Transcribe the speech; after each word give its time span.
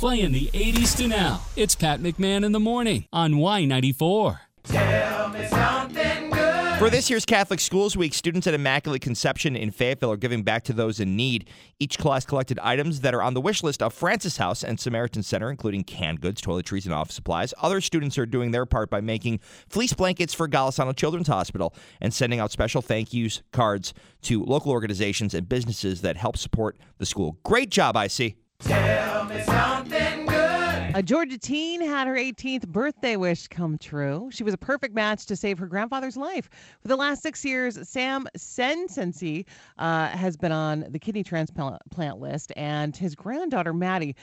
Playing 0.00 0.32
the 0.32 0.46
80s 0.54 0.96
to 0.96 1.08
now. 1.08 1.42
It's 1.56 1.74
Pat 1.74 2.00
McMahon 2.00 2.42
in 2.42 2.52
the 2.52 2.58
morning 2.58 3.04
on 3.12 3.34
Y94. 3.34 4.38
Tell 4.64 5.28
me 5.28 5.44
something 5.44 6.30
good. 6.30 6.78
For 6.78 6.88
this 6.88 7.10
year's 7.10 7.26
Catholic 7.26 7.60
Schools 7.60 7.98
Week, 7.98 8.14
students 8.14 8.46
at 8.46 8.54
Immaculate 8.54 9.02
Conception 9.02 9.54
in 9.54 9.70
Fayetteville 9.70 10.12
are 10.12 10.16
giving 10.16 10.42
back 10.42 10.64
to 10.64 10.72
those 10.72 11.00
in 11.00 11.16
need. 11.16 11.50
Each 11.78 11.98
class 11.98 12.24
collected 12.24 12.58
items 12.60 13.02
that 13.02 13.12
are 13.12 13.22
on 13.22 13.34
the 13.34 13.42
wish 13.42 13.62
list 13.62 13.82
of 13.82 13.92
Francis 13.92 14.38
House 14.38 14.64
and 14.64 14.80
Samaritan 14.80 15.22
Center, 15.22 15.50
including 15.50 15.84
canned 15.84 16.22
goods, 16.22 16.40
toiletries, 16.40 16.86
and 16.86 16.94
office 16.94 17.16
supplies. 17.16 17.52
Other 17.60 17.82
students 17.82 18.16
are 18.16 18.24
doing 18.24 18.52
their 18.52 18.64
part 18.64 18.88
by 18.88 19.02
making 19.02 19.40
fleece 19.68 19.92
blankets 19.92 20.32
for 20.32 20.48
Golisano 20.48 20.96
Children's 20.96 21.28
Hospital 21.28 21.74
and 22.00 22.14
sending 22.14 22.40
out 22.40 22.52
special 22.52 22.80
thank 22.80 23.12
yous 23.12 23.42
cards 23.52 23.92
to 24.22 24.42
local 24.44 24.72
organizations 24.72 25.34
and 25.34 25.46
businesses 25.46 26.00
that 26.00 26.16
help 26.16 26.38
support 26.38 26.78
the 26.96 27.04
school. 27.04 27.36
Great 27.44 27.68
job, 27.68 27.98
I 27.98 28.06
see. 28.06 28.36
Tell 28.60 29.24
me 29.24 29.40
something 29.42 29.90
good. 29.90 29.99
A 31.00 31.02
Georgia 31.02 31.38
teen 31.38 31.80
had 31.80 32.06
her 32.08 32.14
18th 32.14 32.68
birthday 32.68 33.16
wish 33.16 33.48
come 33.48 33.78
true. 33.78 34.28
She 34.30 34.44
was 34.44 34.52
a 34.52 34.58
perfect 34.58 34.94
match 34.94 35.24
to 35.24 35.34
save 35.34 35.58
her 35.58 35.66
grandfather's 35.66 36.14
life. 36.14 36.50
For 36.82 36.88
the 36.88 36.96
last 36.96 37.22
six 37.22 37.42
years, 37.42 37.88
Sam 37.88 38.26
Sensensi 38.36 39.46
uh, 39.78 40.08
has 40.08 40.36
been 40.36 40.52
on 40.52 40.84
the 40.90 40.98
kidney 40.98 41.24
transplant 41.24 42.18
list, 42.18 42.52
and 42.54 42.94
his 42.94 43.14
granddaughter, 43.14 43.72
Maddie, 43.72 44.14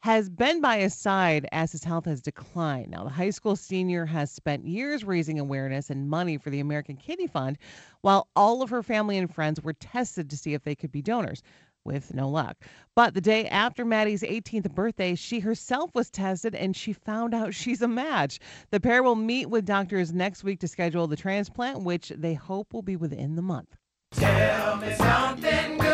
has 0.00 0.28
been 0.28 0.60
by 0.60 0.80
his 0.80 0.92
side 0.92 1.48
as 1.52 1.72
his 1.72 1.84
health 1.84 2.04
has 2.04 2.20
declined. 2.20 2.90
Now, 2.90 3.04
the 3.04 3.08
high 3.08 3.30
school 3.30 3.56
senior 3.56 4.04
has 4.04 4.30
spent 4.30 4.66
years 4.66 5.04
raising 5.04 5.40
awareness 5.40 5.88
and 5.88 6.06
money 6.06 6.36
for 6.36 6.50
the 6.50 6.60
American 6.60 6.96
Kidney 6.96 7.28
Fund, 7.28 7.56
while 8.02 8.28
all 8.36 8.60
of 8.60 8.68
her 8.68 8.82
family 8.82 9.16
and 9.16 9.34
friends 9.34 9.62
were 9.62 9.72
tested 9.72 10.28
to 10.28 10.36
see 10.36 10.52
if 10.52 10.62
they 10.64 10.74
could 10.74 10.92
be 10.92 11.00
donors 11.00 11.42
with 11.86 12.12
no 12.12 12.28
luck. 12.28 12.56
But 12.94 13.14
the 13.14 13.20
day 13.20 13.46
after 13.48 13.84
Maddie's 13.84 14.22
18th 14.22 14.74
birthday, 14.74 15.14
she 15.14 15.40
herself 15.40 15.90
was 15.94 16.10
tested 16.10 16.54
and 16.54 16.76
she 16.76 16.92
found 16.92 17.32
out 17.32 17.54
she's 17.54 17.80
a 17.80 17.88
match. 17.88 18.38
The 18.70 18.80
pair 18.80 19.02
will 19.02 19.16
meet 19.16 19.46
with 19.46 19.64
doctors 19.64 20.12
next 20.12 20.44
week 20.44 20.60
to 20.60 20.68
schedule 20.68 21.06
the 21.06 21.16
transplant, 21.16 21.82
which 21.82 22.12
they 22.14 22.34
hope 22.34 22.74
will 22.74 22.82
be 22.82 22.96
within 22.96 23.36
the 23.36 23.42
month. 23.42 23.76
Tell 24.12 24.76
me 24.76 24.94
something 24.94 25.78
good. 25.78 25.86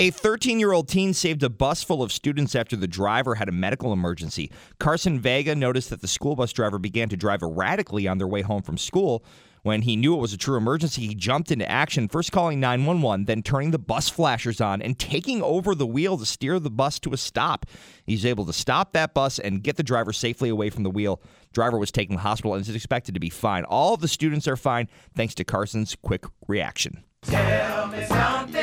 A 0.00 0.10
13 0.10 0.58
year 0.58 0.72
old 0.72 0.88
teen 0.88 1.12
saved 1.12 1.42
a 1.42 1.50
bus 1.50 1.82
full 1.82 2.02
of 2.02 2.10
students 2.10 2.54
after 2.54 2.74
the 2.74 2.88
driver 2.88 3.34
had 3.34 3.50
a 3.50 3.52
medical 3.52 3.92
emergency. 3.92 4.50
Carson 4.78 5.20
Vega 5.20 5.54
noticed 5.54 5.90
that 5.90 6.00
the 6.00 6.08
school 6.08 6.34
bus 6.36 6.54
driver 6.54 6.78
began 6.78 7.10
to 7.10 7.18
drive 7.18 7.42
erratically 7.42 8.08
on 8.08 8.16
their 8.16 8.26
way 8.26 8.40
home 8.40 8.62
from 8.62 8.78
school. 8.78 9.22
When 9.62 9.82
he 9.82 9.96
knew 9.96 10.14
it 10.14 10.20
was 10.20 10.32
a 10.32 10.38
true 10.38 10.56
emergency, 10.56 11.06
he 11.06 11.14
jumped 11.14 11.50
into 11.50 11.70
action, 11.70 12.08
first 12.08 12.32
calling 12.32 12.60
911, 12.60 13.26
then 13.26 13.42
turning 13.42 13.70
the 13.70 13.78
bus 13.78 14.08
flashers 14.08 14.60
on 14.60 14.80
and 14.80 14.98
taking 14.98 15.42
over 15.42 15.74
the 15.74 15.86
wheel 15.86 16.16
to 16.16 16.24
steer 16.24 16.58
the 16.58 16.70
bus 16.70 16.98
to 17.00 17.12
a 17.12 17.16
stop. 17.16 17.66
He's 18.04 18.24
able 18.24 18.46
to 18.46 18.52
stop 18.52 18.92
that 18.92 19.12
bus 19.12 19.38
and 19.38 19.62
get 19.62 19.76
the 19.76 19.82
driver 19.82 20.12
safely 20.12 20.48
away 20.48 20.70
from 20.70 20.82
the 20.82 20.90
wheel. 20.90 21.20
Driver 21.52 21.78
was 21.78 21.90
taken 21.90 22.16
to 22.16 22.18
the 22.18 22.28
hospital 22.28 22.54
and 22.54 22.62
is 22.66 22.74
expected 22.74 23.14
to 23.14 23.20
be 23.20 23.30
fine. 23.30 23.64
All 23.64 23.96
the 23.96 24.08
students 24.08 24.48
are 24.48 24.56
fine 24.56 24.88
thanks 25.14 25.34
to 25.36 25.44
Carson's 25.44 25.96
quick 26.00 26.24
reaction. 26.46 27.04
Tell 27.22 27.88
me 27.88 28.04
something. 28.04 28.59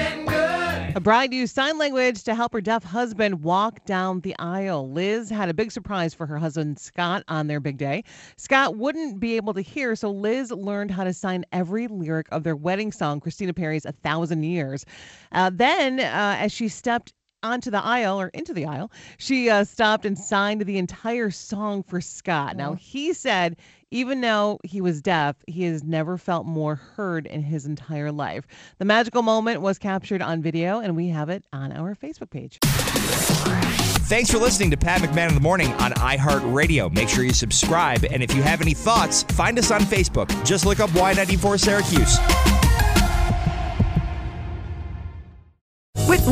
A 0.98 1.00
bride 1.00 1.32
used 1.32 1.54
sign 1.54 1.78
language 1.78 2.24
to 2.24 2.34
help 2.34 2.54
her 2.54 2.60
deaf 2.60 2.84
husband 2.84 3.44
walk 3.44 3.86
down 3.86 4.22
the 4.22 4.36
aisle. 4.40 4.90
Liz 4.90 5.30
had 5.30 5.48
a 5.48 5.54
big 5.54 5.72
surprise 5.72 6.12
for 6.12 6.26
her 6.26 6.40
husband 6.40 6.80
Scott 6.80 7.24
on 7.28 7.46
their 7.46 7.60
big 7.60 7.78
day. 7.78 8.04
Scott 8.36 8.78
wouldn't 8.78 9.20
be 9.20 9.36
able 9.36 9.54
to 9.54 9.62
hear, 9.62 9.96
so 9.96 10.10
Liz 10.10 10.50
learned 10.50 10.90
how 10.90 11.04
to 11.04 11.14
sign 11.14 11.46
every 11.52 11.88
lyric 11.88 12.26
of 12.32 12.42
their 12.44 12.56
wedding 12.56 12.92
song, 12.92 13.20
Christina 13.20 13.54
Perri's 13.54 13.86
A 13.86 13.92
Thousand 13.92 14.42
Years. 14.42 14.86
Uh, 15.34 15.52
then, 15.54 16.00
uh, 16.00 16.38
as 16.40 16.52
she 16.52 16.68
stepped 16.68 17.14
onto 17.44 17.72
the 17.72 17.84
aisle 17.84 18.20
or 18.20 18.30
into 18.30 18.54
the 18.54 18.66
aisle, 18.66 18.92
she 19.18 19.50
uh, 19.50 19.64
stopped 19.64 20.06
and 20.06 20.18
signed 20.18 20.62
the 20.62 20.78
entire 20.78 21.32
song 21.32 21.84
for 21.84 22.02
Scott. 22.02 22.56
Now, 22.56 22.74
he 22.74 23.14
said 23.14 23.58
even 23.92 24.22
though 24.22 24.60
he 24.64 24.82
was 24.82 25.02
deaf, 25.02 25.38
he 25.48 25.64
has 25.64 25.84
never 25.84 26.18
felt 26.18 26.46
more 26.46 26.76
heard 26.76 27.26
in 27.26 27.42
his 27.42 27.66
entire 27.66 28.12
life. 28.12 28.46
The 28.80 28.86
magical 28.86 29.22
moment 29.22 29.62
was 29.62 29.78
captured 29.78 30.22
on 30.22 30.42
video, 30.42 30.80
and 30.80 30.96
we 30.96 31.08
have 31.10 31.30
it 31.30 31.46
on 31.54 31.72
our 31.72 31.96
Facebook 31.96 32.30
page. 32.30 32.60
Thanks 34.08 34.32
for 34.32 34.38
listening 34.38 34.72
to 34.72 34.78
Pat 34.78 35.02
McMahon 35.02 35.30
in 35.30 35.36
the 35.36 35.42
Morning 35.42 35.72
on 35.74 35.92
iHeartRadio. 35.94 36.94
Make 36.94 37.10
sure 37.10 37.24
you 37.24 37.34
subscribe, 37.34 38.06
and 38.06 38.22
if 38.22 38.36
you 38.36 38.42
have 38.42 38.62
any 38.62 38.74
thoughts, 38.74 39.24
find 39.24 39.58
us 39.58 39.72
on 39.72 39.82
Facebook. 39.82 40.30
Just 40.46 40.66
look 40.66 40.80
up 40.80 40.90
Y94 40.92 41.60
Syracuse. 41.60 42.67